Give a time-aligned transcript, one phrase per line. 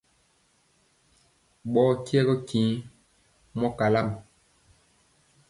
[1.71, 2.67] Ɓɔɔ nkye njiŋ
[3.57, 4.09] mbɔ mɔ kalam.